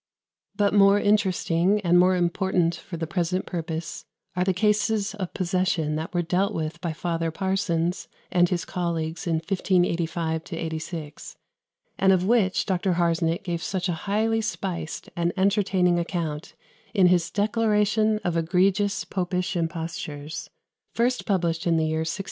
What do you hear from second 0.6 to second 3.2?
more interesting, and more important for the